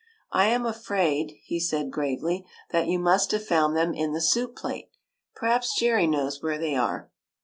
[0.31, 4.19] "I am afraid," he said gravely, '* that you must have found them in the
[4.21, 4.89] soup plate.
[5.35, 7.11] Perhaps Jerry knows where they are."